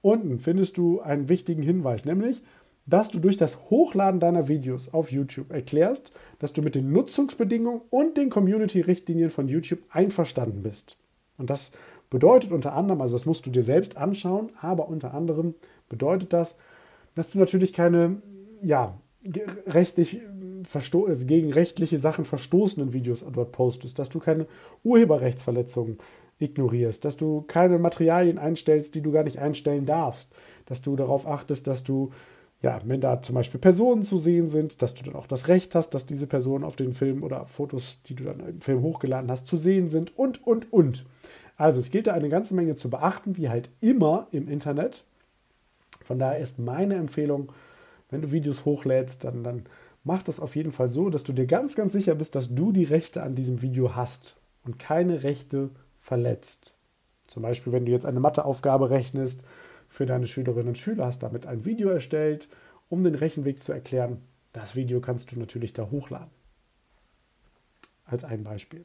unten 0.03 0.39
findest 0.39 0.77
du 0.77 1.01
einen 1.01 1.29
wichtigen 1.29 1.63
Hinweis, 1.63 2.05
nämlich, 2.05 2.43
dass 2.87 3.11
du 3.11 3.21
durch 3.21 3.37
das 3.37 3.71
Hochladen 3.71 4.21
deiner 4.21 4.49
Videos 4.49 4.93
auf 4.93 5.13
YouTube 5.13 5.53
erklärst, 5.53 6.13
dass 6.39 6.53
du 6.53 6.63
mit 6.63 6.75
den 6.75 6.93
Nutzungsbedingungen 6.93 7.83
und 7.91 8.17
den 8.17 8.31
Community-Richtlinien 8.31 9.31
von 9.31 9.49
YouTube 9.49 9.81
einverstanden 9.91 10.63
bist. 10.63 10.97
Und 11.39 11.51
das 11.51 11.73
bedeutet 12.11 12.51
unter 12.51 12.75
anderem, 12.75 13.01
also 13.01 13.15
das 13.15 13.27
musst 13.27 13.47
du 13.47 13.51
dir 13.51 13.63
selbst 13.63 13.97
anschauen, 13.97 14.51
aber 14.61 14.89
unter 14.89 15.15
anderem 15.15 15.55
bedeutet 15.89 16.33
das, 16.33 16.57
dass 17.15 17.31
du 17.31 17.39
natürlich 17.39 17.73
keine 17.73 18.21
ja, 18.63 18.99
rechtlich 19.67 20.21
also 20.75 21.27
gegen 21.27 21.53
rechtliche 21.53 21.99
Sachen 21.99 22.25
verstoßenen 22.25 22.93
Videos 22.93 23.25
dort 23.33 23.53
postest, 23.53 23.99
dass 23.99 24.11
du 24.11 24.19
keine 24.19 24.47
Urheberrechtsverletzungen 24.85 25.99
ignorierst, 26.41 27.05
dass 27.05 27.17
du 27.17 27.43
keine 27.43 27.79
Materialien 27.79 28.39
einstellst, 28.39 28.95
die 28.95 29.03
du 29.03 29.13
gar 29.13 29.25
nicht 29.25 29.39
einstellen 29.39 29.87
darfst, 29.87 30.29
dass 30.67 30.83
du 30.83 30.97
darauf 30.97 31.27
achtest, 31.27 31.67
dass 31.67 31.85
du, 31.85 32.11
ja, 32.63 32.81
wenn 32.85 33.01
da 33.01 33.23
zum 33.23 33.35
Beispiel 33.35 33.61
Personen 33.61 34.03
zu 34.03 34.19
sehen 34.19 34.51
sind, 34.51 34.83
dass 34.83 34.95
du 34.95 35.05
dann 35.05 35.15
auch 35.15 35.27
das 35.27 35.49
Recht 35.49 35.75
hast, 35.75 35.91
dass 35.91 36.07
diese 36.07 36.27
Personen 36.27 36.65
auf 36.65 36.77
den 36.77 36.95
Film 36.95 37.23
oder 37.23 37.47
Fotos, 37.47 38.03
die 38.07 38.15
du 38.15 38.25
dann 38.25 38.41
im 38.41 38.61
Film 38.61 38.83
hochgeladen 38.83 39.31
hast, 39.31 39.47
zu 39.47 39.57
sehen 39.57 39.91
sind 39.91 40.17
und, 40.19 40.47
und, 40.47 40.73
und. 40.73 41.07
Also 41.57 41.79
es 41.79 41.91
gilt 41.91 42.07
da 42.07 42.15
eine 42.15 42.31
ganze 42.31 42.55
Menge 42.55 42.75
zu 42.75 42.89
beachten, 42.89 43.37
wie 43.37 43.51
halt 43.51 43.69
immer 43.81 44.29
im 44.33 44.49
Internet. 44.49 45.05
Von 46.03 46.19
daher 46.19 46.39
ist 46.39 46.59
meine 46.59 46.95
Empfehlung, 46.95 47.53
wenn 48.09 48.23
du 48.23 48.33
Videos 48.33 48.65
hochlädst, 48.65 49.25
dann, 49.25 49.45
dann 49.45 49.65
mach 50.03 50.23
das 50.23 50.41
auf 50.41 50.57
jeden 50.57 50.73
Fall 50.73 50.89
so, 50.89 51.11
dass 51.11 51.23
du 51.23 51.33
dir 51.33 51.47
ganz, 51.47 51.77
ganz 51.77 51.93
sicher 51.93 52.15
bist, 52.15 52.35
dass 52.35 52.55
du 52.55 52.73
die 52.73 52.85
Rechte 52.85 53.23
an 53.23 53.35
diesem 53.35 53.63
Video 53.63 53.95
hast 53.95 54.37
und 54.65 54.79
keine 54.79 55.23
Rechte 55.23 55.71
verletzt. 56.01 56.75
Zum 57.27 57.43
Beispiel, 57.43 57.73
wenn 57.73 57.87
du 57.87 57.93
jetzt 57.93 58.07
eine 58.07 58.19
Matheaufgabe 58.21 58.91
rechnest 58.91 59.45
für 59.89 60.07
deine 60.07 60.27
Schülerinnen 60.27 60.69
und 60.69 60.79
Schüler, 60.79 61.07
hast 61.07 61.23
damit 61.23 61.47
ein 61.47 61.65
Video 61.65 61.91
erstellt, 61.91 62.49
um 62.89 63.05
den 63.05 63.15
Rechenweg 63.15 63.63
zu 63.63 63.73
erklären. 63.73 64.23
Das 64.53 64.75
Video 64.75 65.01
kannst 65.01 65.31
du 65.31 65.39
natürlich 65.39 65.73
da 65.73 65.91
hochladen. 65.91 66.31
Als 68.05 68.25
ein 68.25 68.43
Beispiel. 68.43 68.85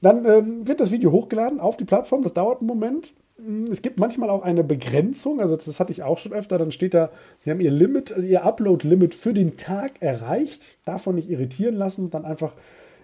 Dann 0.00 0.24
ähm, 0.24 0.68
wird 0.68 0.80
das 0.80 0.92
Video 0.92 1.10
hochgeladen 1.10 1.58
auf 1.60 1.76
die 1.76 1.84
Plattform. 1.84 2.22
Das 2.22 2.32
dauert 2.32 2.60
einen 2.60 2.68
Moment. 2.68 3.12
Hm, 3.44 3.64
es 3.64 3.82
gibt 3.82 3.98
manchmal 3.98 4.30
auch 4.30 4.42
eine 4.42 4.64
Begrenzung, 4.64 5.40
also 5.40 5.56
das 5.56 5.80
hatte 5.80 5.92
ich 5.92 6.02
auch 6.02 6.18
schon 6.18 6.32
öfter, 6.32 6.58
dann 6.58 6.72
steht 6.72 6.94
da, 6.94 7.10
Sie 7.38 7.50
haben 7.50 7.60
Ihr 7.60 7.70
Limit, 7.70 8.14
Ihr 8.16 8.44
Upload-Limit 8.44 9.14
für 9.14 9.34
den 9.34 9.56
Tag 9.56 10.00
erreicht, 10.00 10.76
davon 10.84 11.14
nicht 11.14 11.30
irritieren 11.30 11.74
lassen, 11.74 12.10
dann 12.10 12.24
einfach 12.24 12.54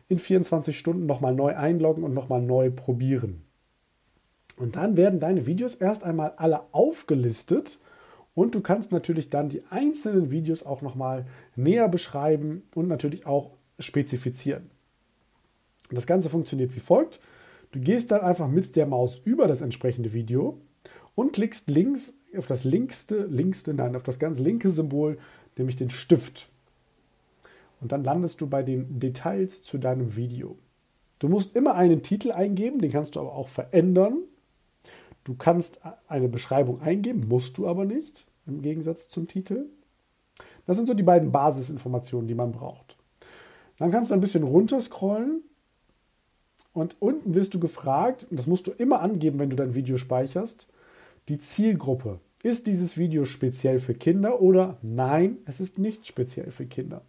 in 0.08 0.18
24 0.18 0.78
Stunden 0.78 1.06
nochmal 1.06 1.34
neu 1.34 1.54
einloggen 1.56 2.04
und 2.04 2.14
nochmal 2.14 2.42
neu 2.42 2.70
probieren. 2.70 3.42
Und 4.56 4.76
dann 4.76 4.96
werden 4.96 5.20
deine 5.20 5.46
Videos 5.46 5.74
erst 5.74 6.04
einmal 6.04 6.32
alle 6.36 6.62
aufgelistet 6.72 7.78
und 8.34 8.54
du 8.54 8.60
kannst 8.60 8.92
natürlich 8.92 9.30
dann 9.30 9.48
die 9.48 9.64
einzelnen 9.70 10.30
Videos 10.30 10.64
auch 10.64 10.82
nochmal 10.82 11.26
näher 11.56 11.88
beschreiben 11.88 12.62
und 12.74 12.88
natürlich 12.88 13.26
auch 13.26 13.52
spezifizieren. 13.78 14.70
Das 15.90 16.06
Ganze 16.06 16.30
funktioniert 16.30 16.74
wie 16.74 16.80
folgt. 16.80 17.20
Du 17.72 17.80
gehst 17.80 18.10
dann 18.10 18.20
einfach 18.20 18.48
mit 18.48 18.76
der 18.76 18.86
Maus 18.86 19.20
über 19.24 19.46
das 19.46 19.60
entsprechende 19.60 20.12
Video 20.12 20.60
und 21.14 21.32
klickst 21.32 21.68
links 21.68 22.14
auf 22.36 22.46
das 22.46 22.64
linkste, 22.64 23.24
linkste, 23.26 23.74
nein, 23.74 23.96
auf 23.96 24.02
das 24.02 24.18
ganz 24.18 24.38
linke 24.38 24.70
Symbol, 24.70 25.18
nämlich 25.56 25.76
den 25.76 25.90
Stift. 25.90 26.48
Und 27.80 27.92
dann 27.92 28.04
landest 28.04 28.40
du 28.40 28.46
bei 28.46 28.62
den 28.62 28.98
Details 29.00 29.62
zu 29.62 29.78
deinem 29.78 30.16
Video. 30.16 30.56
Du 31.18 31.28
musst 31.28 31.56
immer 31.56 31.74
einen 31.74 32.02
Titel 32.02 32.30
eingeben, 32.32 32.78
den 32.78 32.90
kannst 32.90 33.16
du 33.16 33.20
aber 33.20 33.34
auch 33.34 33.48
verändern. 33.48 34.18
Du 35.24 35.34
kannst 35.34 35.80
eine 36.08 36.28
Beschreibung 36.28 36.80
eingeben, 36.80 37.26
musst 37.28 37.58
du 37.58 37.66
aber 37.66 37.84
nicht, 37.84 38.26
im 38.46 38.62
Gegensatz 38.62 39.08
zum 39.08 39.26
Titel. 39.26 39.66
Das 40.66 40.76
sind 40.76 40.86
so 40.86 40.94
die 40.94 41.02
beiden 41.02 41.32
Basisinformationen, 41.32 42.28
die 42.28 42.34
man 42.34 42.52
braucht. 42.52 42.96
Dann 43.78 43.90
kannst 43.90 44.10
du 44.10 44.14
ein 44.14 44.20
bisschen 44.20 44.42
runterscrollen 44.42 45.42
und 46.72 46.96
unten 47.00 47.34
wirst 47.34 47.54
du 47.54 47.60
gefragt, 47.60 48.26
und 48.30 48.38
das 48.38 48.46
musst 48.46 48.66
du 48.66 48.72
immer 48.72 49.00
angeben, 49.00 49.38
wenn 49.38 49.50
du 49.50 49.56
dein 49.56 49.74
Video 49.74 49.96
speicherst, 49.96 50.66
die 51.28 51.38
Zielgruppe. 51.38 52.20
Ist 52.42 52.66
dieses 52.66 52.96
Video 52.96 53.24
speziell 53.24 53.78
für 53.78 53.94
Kinder 53.94 54.40
oder 54.40 54.76
nein, 54.82 55.38
es 55.46 55.60
ist 55.60 55.78
nicht 55.78 56.06
speziell 56.06 56.50
für 56.50 56.66
Kinder? 56.66 57.02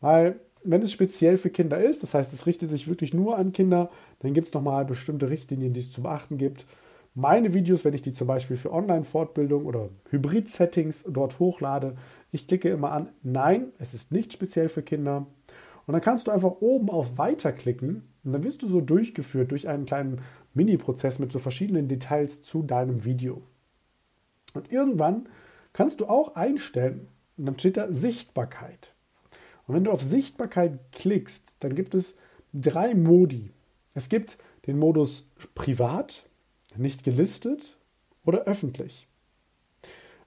Weil 0.00 0.40
wenn 0.62 0.82
es 0.82 0.92
speziell 0.92 1.36
für 1.36 1.50
Kinder 1.50 1.82
ist, 1.82 2.02
das 2.02 2.14
heißt, 2.14 2.32
es 2.32 2.46
richtet 2.46 2.68
sich 2.68 2.88
wirklich 2.88 3.14
nur 3.14 3.38
an 3.38 3.52
Kinder, 3.52 3.90
dann 4.20 4.34
gibt 4.34 4.48
es 4.48 4.54
nochmal 4.54 4.84
bestimmte 4.84 5.30
Richtlinien, 5.30 5.72
die 5.72 5.80
es 5.80 5.90
zu 5.90 6.02
beachten 6.02 6.38
gibt. 6.38 6.66
Meine 7.14 7.54
Videos, 7.54 7.84
wenn 7.84 7.94
ich 7.94 8.02
die 8.02 8.12
zum 8.12 8.26
Beispiel 8.26 8.56
für 8.56 8.72
Online-Fortbildung 8.72 9.66
oder 9.66 9.88
Hybrid-Settings 10.10 11.06
dort 11.10 11.38
hochlade, 11.38 11.96
ich 12.30 12.46
klicke 12.46 12.68
immer 12.68 12.92
an 12.92 13.08
Nein, 13.22 13.72
es 13.78 13.94
ist 13.94 14.12
nicht 14.12 14.32
speziell 14.32 14.68
für 14.68 14.82
Kinder. 14.82 15.26
Und 15.86 15.92
dann 15.92 16.02
kannst 16.02 16.26
du 16.26 16.30
einfach 16.30 16.60
oben 16.60 16.88
auf 16.88 17.18
Weiter 17.18 17.52
klicken 17.52 18.04
und 18.22 18.32
dann 18.32 18.44
wirst 18.44 18.62
du 18.62 18.68
so 18.68 18.80
durchgeführt 18.80 19.50
durch 19.50 19.66
einen 19.66 19.86
kleinen 19.86 20.20
Mini-Prozess 20.54 21.18
mit 21.18 21.32
so 21.32 21.38
verschiedenen 21.38 21.88
Details 21.88 22.42
zu 22.42 22.62
deinem 22.62 23.04
Video. 23.04 23.42
Und 24.54 24.70
irgendwann 24.70 25.28
kannst 25.72 26.00
du 26.00 26.06
auch 26.06 26.36
einstellen, 26.36 27.08
und 27.36 27.46
dann 27.46 27.58
steht 27.58 27.76
da 27.76 27.92
Sichtbarkeit. 27.92 28.94
Und 29.70 29.76
wenn 29.76 29.84
du 29.84 29.92
auf 29.92 30.02
Sichtbarkeit 30.02 30.80
klickst, 30.90 31.54
dann 31.60 31.76
gibt 31.76 31.94
es 31.94 32.16
drei 32.52 32.92
Modi. 32.92 33.52
Es 33.94 34.08
gibt 34.08 34.36
den 34.66 34.80
Modus 34.80 35.28
privat, 35.54 36.24
nicht 36.76 37.04
gelistet 37.04 37.78
oder 38.24 38.40
öffentlich. 38.46 39.06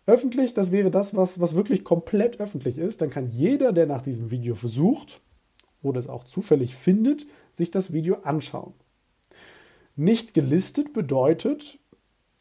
Öffentlich, 0.06 0.54
das 0.54 0.72
wäre 0.72 0.92
das, 0.92 1.14
was, 1.14 1.42
was 1.42 1.56
wirklich 1.56 1.84
komplett 1.84 2.40
öffentlich 2.40 2.78
ist. 2.78 3.02
Dann 3.02 3.10
kann 3.10 3.28
jeder, 3.28 3.74
der 3.74 3.86
nach 3.86 4.02
diesem 4.02 4.32
Video 4.32 4.56
versucht 4.56 5.20
oder 5.82 6.00
es 6.00 6.08
auch 6.08 6.24
zufällig 6.24 6.78
findet, 6.78 7.26
sich 7.52 7.70
das 7.70 7.92
Video 7.92 8.20
anschauen. 8.24 8.74
Nicht 9.98 10.34
gelistet 10.34 10.94
bedeutet, 10.94 11.80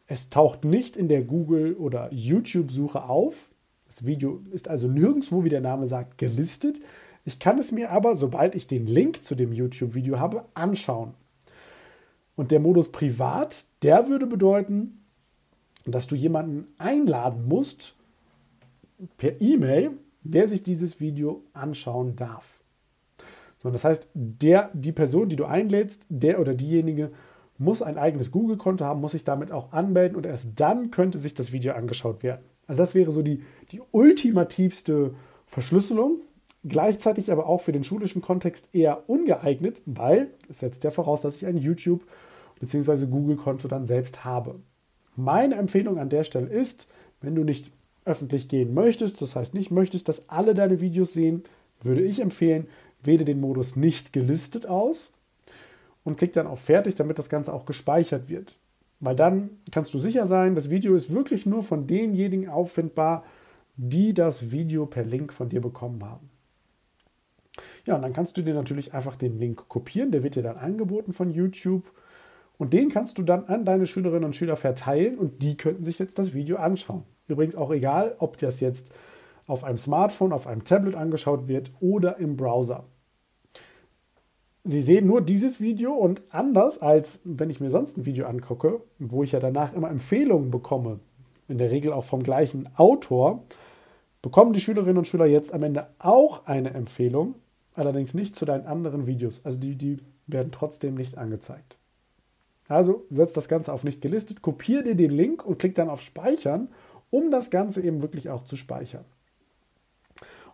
es 0.07 0.31
taucht 0.31 0.65
nicht 0.65 0.97
in 0.97 1.09
der 1.09 1.25
Google- 1.25 1.75
oder 1.75 2.13
YouTube-Suche 2.13 3.03
auf. 3.03 3.52
Das 3.93 4.07
Video 4.07 4.41
ist 4.51 4.69
also 4.69 4.89
nirgendwo, 4.89 5.45
wie 5.45 5.51
der 5.51 5.61
Name 5.61 5.87
sagt, 5.87 6.17
gelistet. 6.17 6.81
Ich 7.27 7.39
kann 7.39 7.59
es 7.59 7.73
mir 7.73 7.91
aber, 7.91 8.17
sobald 8.17 8.55
ich 8.55 8.67
den 8.67 8.87
Link 8.87 9.23
zu 9.23 9.35
dem 9.35 9.53
YouTube-Video 9.53 10.19
habe, 10.19 10.47
anschauen. 10.55 11.13
Und 12.35 12.53
der 12.53 12.61
Modus 12.61 12.91
privat, 12.91 13.67
der 13.83 14.09
würde 14.09 14.27
bedeuten, 14.27 15.05
dass 15.85 16.07
du 16.07 16.17
jemanden 16.17 16.69
einladen 16.79 17.47
musst 17.47 17.95
per 19.19 19.43
E-Mail, 19.43 19.91
der 20.23 20.49
sich 20.49 20.63
dieses 20.63 20.99
Video 20.99 21.45
anschauen 21.53 22.17
darf. 22.17 22.61
So, 23.59 23.71
das 23.71 23.85
heißt, 23.85 24.09
der, 24.15 24.71
die 24.73 24.93
Person, 24.93 25.29
die 25.29 25.37
du 25.37 25.45
einlädst, 25.45 26.07
der 26.09 26.41
oder 26.41 26.55
diejenige 26.55 27.11
muss 27.59 27.83
ein 27.83 27.99
eigenes 27.99 28.31
Google-Konto 28.31 28.87
haben, 28.87 29.03
muss 29.03 29.13
sich 29.13 29.25
damit 29.25 29.53
auch 29.53 29.73
anmelden 29.73 30.17
und 30.17 30.25
erst 30.25 30.59
dann 30.59 30.91
könnte 30.91 31.19
sich 31.19 31.35
das 31.35 31.53
Video 31.53 31.75
angeschaut 31.75 32.23
werden. 32.23 32.43
Also 32.67 32.83
das 32.83 32.95
wäre 32.95 33.13
so 33.13 33.23
die, 33.23 33.43
die 33.73 33.81
ultimativste 33.91 35.15
Verschlüsselung, 35.47 36.21
gleichzeitig 36.65 37.33
aber 37.33 37.47
auch 37.47 37.61
für 37.61 37.73
den 37.73 37.85
schulischen 37.85 38.23
Kontext 38.23 38.69
eher 38.73 39.09
ungeeignet, 39.09 39.83
weil 39.87 40.31
es 40.49 40.61
setzt 40.61 40.85
ja 40.85 40.91
voraus, 40.91 41.23
dass 41.23 41.37
ich 41.37 41.47
ein 41.47 41.57
YouTube- 41.57 42.07
bzw. 42.61 43.07
Google-Konto 43.07 43.69
dann 43.69 43.87
selbst 43.87 44.25
habe. 44.25 44.61
Meine 45.17 45.57
Empfehlung 45.57 45.99
an 45.99 46.09
der 46.09 46.25
Stelle 46.25 46.47
ist, 46.47 46.89
wenn 47.21 47.35
du 47.35 47.45
nicht 47.45 47.71
öffentlich 48.05 48.49
gehen 48.49 48.73
möchtest, 48.73 49.21
das 49.21 49.37
heißt 49.37 49.55
nicht 49.55 49.71
möchtest, 49.71 50.09
dass 50.09 50.29
alle 50.29 50.55
deine 50.55 50.81
Videos 50.81 51.13
sehen, 51.13 51.43
würde 51.83 52.03
ich 52.03 52.21
empfehlen, 52.21 52.69
wähle 53.03 53.25
den 53.25 53.41
Modus 53.41 53.77
nicht 53.77 54.13
gelistet 54.13 54.67
aus 54.67 55.13
und 56.05 56.19
klick 56.19 56.33
dann 56.33 56.47
auf 56.47 56.61
Fertig, 56.61 56.95
damit 56.95 57.19
das 57.19 57.29
Ganze 57.29 57.53
auch 57.53 57.67
gespeichert 57.67 58.29
wird. 58.29 58.57
Weil 59.03 59.17
dann 59.17 59.51
kannst 59.73 59.93
du 59.95 59.99
sicher 59.99 60.29
sein, 60.29 60.55
das 60.55 60.71
Video 60.71 60.95
ist 60.95 61.13
wirklich 61.13 61.45
nur 61.45 61.65
von 61.65 61.89
denjenigen 61.89 62.49
auffindbar, 62.49 63.25
die 63.77 64.15
das 64.15 64.53
Video 64.53 64.87
per 64.87 65.05
Link 65.05 65.33
von 65.33 65.49
dir 65.49 65.61
bekommen 65.61 66.05
haben. 66.05 66.31
Ja, 67.85 67.97
und 67.97 68.03
dann 68.03 68.13
kannst 68.13 68.39
du 68.39 68.43
dir 68.43 68.55
natürlich 68.55 68.95
einfach 68.95 69.17
den 69.17 69.41
Link 69.41 69.69
kopieren, 69.69 70.13
der 70.13 70.23
wird 70.23 70.37
dir 70.37 70.45
dann 70.45 70.57
angeboten 70.57 71.13
von 71.13 71.31
YouTube 71.31 71.91
und 72.59 72.73
den 72.73 72.91
kannst 72.91 73.19
du 73.19 73.25
dann 73.25 73.47
an 73.47 73.65
deine 73.65 73.87
Schülerinnen 73.87 74.25
und 74.25 74.37
Schüler 74.37 74.55
verteilen 74.55 75.19
und 75.19 75.43
die 75.43 75.57
könnten 75.57 75.83
sich 75.83 75.99
jetzt 75.99 76.17
das 76.21 76.33
Video 76.33 76.59
anschauen. 76.59 77.03
Übrigens 77.27 77.57
auch 77.57 77.73
egal, 77.73 78.15
ob 78.21 78.39
das 78.39 78.61
jetzt 78.61 78.93
auf 79.49 79.65
einem 79.65 79.79
Smartphone, 79.79 80.33
auf 80.33 80.47
einem 80.47 80.63
Tablet 80.63 80.95
angeschaut 80.95 81.49
wird 81.49 81.73
oder 81.81 82.19
im 82.19 82.37
Browser. 82.37 82.85
Sie 84.65 84.81
sehen 84.81 85.09
nur 85.09 85.23
dieses 85.23 85.61
Video 85.61 85.93
und 85.93 86.23
anders 86.31 86.81
als 86.81 87.21
wenn 87.25 87.51
ich 87.51 87.59
mir 87.59 87.71
sonst 87.71 87.97
ein 87.97 88.07
Video 88.07 88.27
angucke, 88.27 88.81
wo 89.01 89.25
ich 89.25 89.33
ja 89.33 89.41
danach 89.41 89.73
immer 89.73 89.91
Empfehlungen 89.91 90.53
bekomme, 90.53 91.01
in 91.49 91.59
der 91.59 91.73
Regel 91.73 91.93
auch 91.93 92.05
vom 92.05 92.23
gleichen 92.23 92.69
Autor, 92.77 93.43
bekommen 94.23 94.53
die 94.53 94.61
Schülerinnen 94.61 94.99
und 94.99 95.09
Schüler 95.09 95.27
jetzt 95.27 95.53
am 95.53 95.65
Ende 95.65 95.89
auch 95.99 96.47
eine 96.47 96.75
Empfehlung, 96.75 97.35
allerdings 97.75 98.15
nicht 98.15 98.37
zu 98.37 98.45
deinen 98.45 98.67
anderen 98.67 99.09
Videos. 99.09 99.45
Also 99.45 99.59
die, 99.59 99.75
die 99.75 99.99
werden 100.29 100.53
trotzdem 100.53 100.95
nicht 100.95 101.19
angezeigt. 101.19 101.77
Also 102.69 103.05
setz 103.11 103.33
das 103.33 103.49
Ganze 103.49 103.73
auf 103.73 103.83
nicht 103.83 104.01
gelistet, 104.01 104.43
kopiere 104.43 104.85
dir 104.85 104.95
den 104.95 105.11
Link 105.11 105.45
und 105.45 105.59
klick 105.59 105.75
dann 105.75 105.91
auf 105.91 106.01
Speichern, 106.01 106.69
um 107.11 107.33
das 107.33 107.51
Ganze 107.51 107.83
eben 107.83 108.01
wirklich 108.01 108.31
auch 108.31 108.45
zu 108.45 108.55
speichern. 108.55 109.05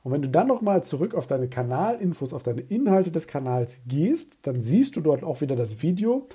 Und 0.08 0.14
wenn 0.14 0.22
du 0.22 0.30
dann 0.30 0.46
nochmal 0.46 0.82
zurück 0.84 1.14
auf 1.14 1.26
deine 1.26 1.48
Kanalinfos, 1.48 2.32
auf 2.32 2.42
deine 2.42 2.62
Inhalte 2.62 3.12
des 3.12 3.26
Kanals 3.26 3.82
gehst, 3.86 4.38
dann 4.46 4.62
siehst 4.62 4.96
du 4.96 5.02
dort 5.02 5.22
auch 5.22 5.42
wieder 5.42 5.54
das 5.54 5.82
Video 5.82 6.26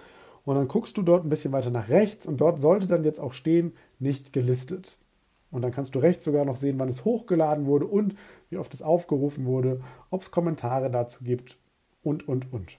und 0.46 0.54
dann 0.54 0.68
guckst 0.68 0.96
du 0.96 1.02
dort 1.02 1.26
ein 1.26 1.30
bisschen 1.30 1.54
weiter 1.54 1.72
nach 1.72 1.90
rechts 1.90 2.28
und 2.28 2.40
dort 2.40 2.62
sollte 2.62 2.86
dann 2.86 3.04
jetzt 3.04 3.20
auch 3.20 3.34
stehen, 3.34 3.74
nicht 3.98 4.32
gelistet. 4.32 5.00
Und 5.50 5.64
dann 5.64 5.72
kannst 5.72 5.96
du 5.96 6.00
rechts 6.00 6.24
sogar 6.24 6.46
noch 6.46 6.56
sehen, 6.56 6.78
wann 6.78 6.88
es 6.88 7.04
hochgeladen 7.04 7.66
wurde 7.66 7.88
und 7.88 8.14
wie 8.52 8.58
oft 8.58 8.72
es 8.76 8.84
aufgerufen 8.84 9.48
wurde, 9.48 9.82
ob 10.12 10.22
es 10.22 10.30
Kommentare 10.30 10.92
dazu 10.92 11.24
gibt 11.24 11.58
und, 12.04 12.28
und, 12.28 12.54
und. 12.54 12.78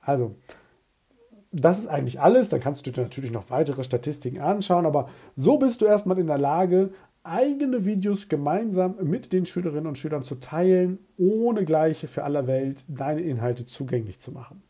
Also, 0.00 0.34
das 1.52 1.78
ist 1.78 1.88
eigentlich 1.88 2.22
alles. 2.22 2.48
Da 2.48 2.58
kannst 2.58 2.86
du 2.86 2.90
dir 2.90 3.02
natürlich 3.02 3.32
noch 3.32 3.50
weitere 3.50 3.84
Statistiken 3.84 4.40
anschauen, 4.40 4.86
aber 4.86 5.10
so 5.36 5.58
bist 5.58 5.82
du 5.82 5.84
erstmal 5.84 6.18
in 6.18 6.26
der 6.26 6.38
Lage, 6.38 6.90
eigene 7.22 7.84
Videos 7.84 8.28
gemeinsam 8.28 8.96
mit 9.02 9.32
den 9.32 9.46
Schülerinnen 9.46 9.86
und 9.86 9.98
Schülern 9.98 10.22
zu 10.22 10.36
teilen, 10.36 10.98
ohne 11.16 11.64
gleich 11.64 12.06
für 12.08 12.24
aller 12.24 12.46
Welt 12.46 12.84
deine 12.88 13.20
Inhalte 13.20 13.66
zugänglich 13.66 14.18
zu 14.18 14.32
machen. 14.32 14.62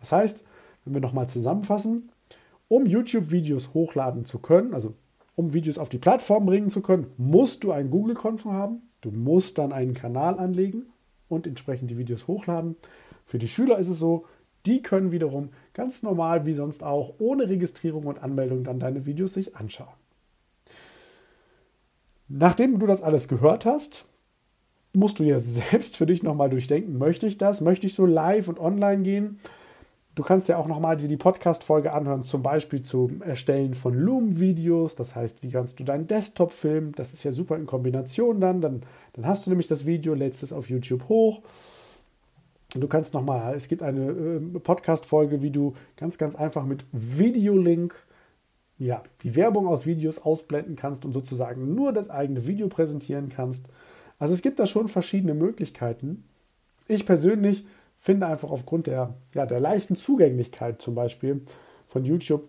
Das 0.00 0.12
heißt, 0.12 0.44
wenn 0.84 0.94
wir 0.94 1.00
nochmal 1.00 1.28
zusammenfassen, 1.28 2.10
um 2.68 2.86
YouTube-Videos 2.86 3.74
hochladen 3.74 4.24
zu 4.24 4.38
können, 4.38 4.74
also 4.74 4.94
um 5.36 5.52
Videos 5.52 5.78
auf 5.78 5.88
die 5.88 5.98
Plattform 5.98 6.46
bringen 6.46 6.70
zu 6.70 6.80
können, 6.80 7.06
musst 7.16 7.64
du 7.64 7.72
ein 7.72 7.90
Google-Konto 7.90 8.52
haben, 8.52 8.82
du 9.00 9.10
musst 9.10 9.58
dann 9.58 9.72
einen 9.72 9.94
Kanal 9.94 10.38
anlegen 10.38 10.86
und 11.28 11.46
entsprechend 11.46 11.90
die 11.90 11.98
Videos 11.98 12.28
hochladen. 12.28 12.76
Für 13.24 13.38
die 13.38 13.48
Schüler 13.48 13.78
ist 13.78 13.88
es 13.88 13.98
so, 13.98 14.26
die 14.66 14.82
können 14.82 15.12
wiederum 15.12 15.50
ganz 15.72 16.02
normal 16.02 16.46
wie 16.46 16.54
sonst 16.54 16.82
auch 16.82 17.14
ohne 17.18 17.48
Registrierung 17.48 18.06
und 18.06 18.22
Anmeldung 18.22 18.64
dann 18.64 18.78
deine 18.78 19.06
Videos 19.06 19.34
sich 19.34 19.56
anschauen. 19.56 20.03
Nachdem 22.28 22.78
du 22.78 22.86
das 22.86 23.02
alles 23.02 23.28
gehört 23.28 23.66
hast, 23.66 24.06
musst 24.92 25.18
du 25.18 25.24
jetzt 25.24 25.54
selbst 25.54 25.96
für 25.96 26.06
dich 26.06 26.22
nochmal 26.22 26.50
durchdenken, 26.50 26.98
möchte 26.98 27.26
ich 27.26 27.38
das? 27.38 27.60
Möchte 27.60 27.86
ich 27.86 27.94
so 27.94 28.06
live 28.06 28.48
und 28.48 28.58
online 28.58 29.02
gehen? 29.02 29.40
Du 30.14 30.22
kannst 30.22 30.48
ja 30.48 30.58
auch 30.58 30.68
nochmal 30.68 30.96
dir 30.96 31.08
die 31.08 31.16
Podcast-Folge 31.16 31.92
anhören, 31.92 32.22
zum 32.22 32.40
Beispiel 32.42 32.84
zum 32.84 33.20
Erstellen 33.20 33.74
von 33.74 33.94
Loom-Videos. 33.94 34.94
Das 34.94 35.16
heißt, 35.16 35.42
wie 35.42 35.50
kannst 35.50 35.80
du 35.80 35.84
deinen 35.84 36.06
Desktop 36.06 36.52
filmen? 36.52 36.92
Das 36.92 37.12
ist 37.12 37.24
ja 37.24 37.32
super 37.32 37.56
in 37.56 37.66
Kombination 37.66 38.40
dann. 38.40 38.60
Dann, 38.60 38.82
dann 39.14 39.26
hast 39.26 39.44
du 39.44 39.50
nämlich 39.50 39.66
das 39.66 39.86
Video, 39.86 40.14
lädst 40.14 40.44
es 40.44 40.52
auf 40.52 40.70
YouTube 40.70 41.08
hoch 41.08 41.42
Du 42.80 42.88
kannst 42.88 43.14
nochmal, 43.14 43.54
es 43.54 43.68
gibt 43.68 43.82
eine 43.82 44.10
äh, 44.10 44.58
Podcast-Folge, 44.58 45.42
wie 45.42 45.50
du 45.50 45.74
ganz, 45.96 46.18
ganz 46.18 46.34
einfach 46.34 46.64
mit 46.64 46.84
Videolink 46.92 47.94
ja, 48.78 49.02
die 49.22 49.36
Werbung 49.36 49.66
aus 49.66 49.86
Videos 49.86 50.18
ausblenden 50.18 50.76
kannst 50.76 51.04
und 51.04 51.12
sozusagen 51.12 51.74
nur 51.74 51.92
das 51.92 52.10
eigene 52.10 52.46
Video 52.46 52.68
präsentieren 52.68 53.28
kannst. 53.28 53.66
Also 54.18 54.34
es 54.34 54.42
gibt 54.42 54.58
da 54.58 54.66
schon 54.66 54.88
verschiedene 54.88 55.34
Möglichkeiten. 55.34 56.24
Ich 56.88 57.06
persönlich 57.06 57.64
finde 57.98 58.26
einfach 58.26 58.50
aufgrund 58.50 58.86
der, 58.86 59.14
ja, 59.32 59.46
der 59.46 59.60
leichten 59.60 59.96
Zugänglichkeit 59.96 60.82
zum 60.82 60.94
Beispiel 60.94 61.42
von 61.86 62.04
YouTube, 62.04 62.48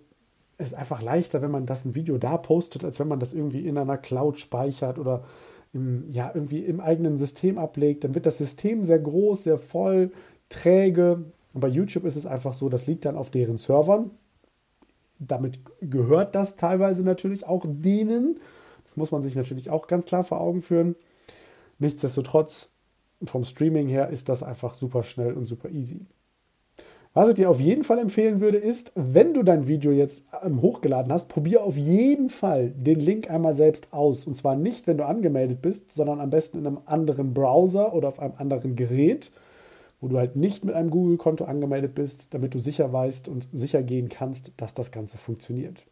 ist 0.57 0.73
einfach 0.73 1.01
leichter, 1.01 1.41
wenn 1.41 1.51
man 1.51 1.65
das 1.65 1.85
ein 1.85 1.95
Video 1.95 2.17
da 2.17 2.37
postet, 2.37 2.85
als 2.85 2.99
wenn 2.99 3.09
man 3.09 3.19
das 3.19 3.33
irgendwie 3.33 3.67
in 3.67 3.77
einer 3.77 3.97
Cloud 3.97 4.39
speichert 4.39 4.97
oder 4.97 5.25
im, 5.73 6.09
ja, 6.11 6.31
irgendwie 6.33 6.59
im 6.59 6.79
eigenen 6.79 7.17
System 7.17 7.57
ablegt, 7.57 8.03
dann 8.03 8.15
wird 8.15 8.25
das 8.25 8.37
System 8.37 8.85
sehr 8.85 8.99
groß, 8.99 9.43
sehr 9.43 9.57
voll, 9.57 10.11
träge. 10.47 11.25
Und 11.53 11.61
bei 11.61 11.67
YouTube 11.67 12.05
ist 12.05 12.15
es 12.15 12.25
einfach 12.25 12.53
so, 12.53 12.69
das 12.69 12.87
liegt 12.87 13.05
dann 13.05 13.17
auf 13.17 13.29
deren 13.29 13.57
Servern. 13.57 14.11
Damit 15.19 15.59
gehört 15.81 16.35
das 16.35 16.55
teilweise 16.55 17.03
natürlich 17.03 17.47
auch 17.47 17.63
denen. 17.65 18.39
Das 18.83 18.97
muss 18.97 19.11
man 19.11 19.23
sich 19.23 19.35
natürlich 19.35 19.69
auch 19.69 19.87
ganz 19.87 20.05
klar 20.05 20.23
vor 20.23 20.41
Augen 20.41 20.61
führen. 20.61 20.95
Nichtsdestotrotz, 21.79 22.69
vom 23.23 23.43
Streaming 23.43 23.87
her 23.87 24.09
ist 24.09 24.29
das 24.29 24.43
einfach 24.43 24.75
super 24.75 25.03
schnell 25.03 25.33
und 25.33 25.45
super 25.45 25.69
easy. 25.69 26.05
Was 27.15 27.29
ich 27.29 27.35
dir 27.35 27.49
auf 27.49 27.61
jeden 27.61 27.85
Fall 27.85 27.99
empfehlen 27.99 28.41
würde, 28.41 28.57
ist, 28.57 28.91
wenn 28.93 29.33
du 29.33 29.41
dein 29.41 29.69
Video 29.69 29.93
jetzt 29.93 30.25
ähm, 30.43 30.61
hochgeladen 30.61 31.13
hast, 31.13 31.29
probier 31.29 31.63
auf 31.63 31.77
jeden 31.77 32.29
Fall 32.29 32.71
den 32.71 32.99
Link 32.99 33.31
einmal 33.31 33.53
selbst 33.53 33.87
aus. 33.93 34.27
Und 34.27 34.35
zwar 34.35 34.57
nicht, 34.57 34.85
wenn 34.85 34.97
du 34.97 35.05
angemeldet 35.05 35.61
bist, 35.61 35.93
sondern 35.93 36.19
am 36.19 36.29
besten 36.29 36.57
in 36.57 36.67
einem 36.67 36.79
anderen 36.85 37.33
Browser 37.33 37.93
oder 37.93 38.09
auf 38.09 38.19
einem 38.19 38.33
anderen 38.37 38.75
Gerät, 38.75 39.31
wo 40.05 40.09
du 40.09 40.19
halt 40.19 40.35
nicht 40.35 40.63
mit 40.63 40.75
einem 40.75 40.91
Google-Konto 40.91 41.45
angemeldet 41.45 41.95
bist, 41.95 42.31
damit 42.35 42.53
du 42.53 42.59
sicher 42.59 42.93
weißt 42.93 43.27
und 43.27 43.47
sicher 43.51 43.81
gehen 43.81 44.07
kannst, 44.07 44.53
dass 44.61 44.75
das 44.75 44.91
Ganze 44.91 45.17
funktioniert. 45.17 45.83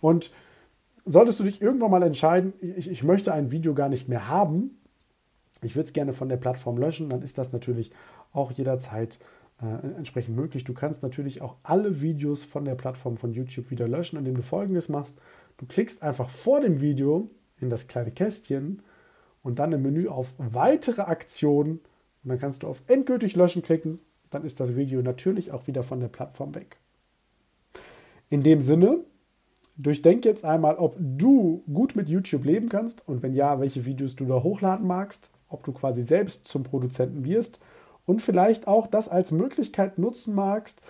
Und 0.00 0.30
solltest 1.04 1.40
du 1.40 1.44
dich 1.44 1.60
irgendwann 1.60 1.90
mal 1.90 2.04
entscheiden, 2.04 2.52
ich, 2.60 2.88
ich 2.88 3.02
möchte 3.02 3.34
ein 3.34 3.50
Video 3.50 3.74
gar 3.74 3.88
nicht 3.88 4.08
mehr 4.08 4.28
haben, 4.28 4.78
ich 5.60 5.74
würde 5.74 5.88
es 5.88 5.92
gerne 5.92 6.12
von 6.12 6.28
der 6.28 6.36
Plattform 6.36 6.78
löschen, 6.78 7.10
dann 7.10 7.20
ist 7.20 7.36
das 7.36 7.52
natürlich 7.52 7.90
auch 8.32 8.52
jederzeit 8.52 9.18
äh, 9.60 9.96
entsprechend 9.96 10.36
möglich. 10.36 10.62
Du 10.62 10.72
kannst 10.72 11.02
natürlich 11.02 11.42
auch 11.42 11.56
alle 11.64 12.00
Videos 12.00 12.44
von 12.44 12.64
der 12.64 12.76
Plattform 12.76 13.16
von 13.16 13.32
YouTube 13.32 13.72
wieder 13.72 13.88
löschen, 13.88 14.20
indem 14.20 14.36
du 14.36 14.42
folgendes 14.42 14.88
machst. 14.88 15.18
Du 15.56 15.66
klickst 15.66 16.00
einfach 16.00 16.28
vor 16.28 16.60
dem 16.60 16.80
Video 16.80 17.28
in 17.60 17.70
das 17.70 17.88
kleine 17.88 18.12
Kästchen 18.12 18.82
und 19.42 19.58
dann 19.58 19.72
im 19.72 19.82
Menü 19.82 20.06
auf 20.06 20.32
weitere 20.38 21.02
Aktionen 21.02 21.80
und 22.26 22.30
dann 22.30 22.40
kannst 22.40 22.64
du 22.64 22.66
auf 22.66 22.82
endgültig 22.88 23.36
löschen 23.36 23.62
klicken. 23.62 24.00
Dann 24.30 24.44
ist 24.44 24.58
das 24.58 24.74
Video 24.74 25.00
natürlich 25.00 25.52
auch 25.52 25.68
wieder 25.68 25.84
von 25.84 26.00
der 26.00 26.08
Plattform 26.08 26.56
weg. 26.56 26.78
In 28.30 28.42
dem 28.42 28.60
Sinne, 28.60 28.98
durchdenk 29.76 30.24
jetzt 30.24 30.44
einmal, 30.44 30.74
ob 30.74 30.96
du 30.98 31.62
gut 31.72 31.94
mit 31.94 32.08
YouTube 32.08 32.44
leben 32.44 32.68
kannst 32.68 33.06
und 33.06 33.22
wenn 33.22 33.32
ja, 33.32 33.60
welche 33.60 33.86
Videos 33.86 34.16
du 34.16 34.24
da 34.24 34.42
hochladen 34.42 34.88
magst, 34.88 35.30
ob 35.48 35.62
du 35.62 35.70
quasi 35.70 36.02
selbst 36.02 36.48
zum 36.48 36.64
Produzenten 36.64 37.24
wirst 37.24 37.60
und 38.06 38.22
vielleicht 38.22 38.66
auch 38.66 38.88
das 38.88 39.08
als 39.08 39.30
Möglichkeit 39.30 39.96
nutzen 39.96 40.34
magst, 40.34 40.80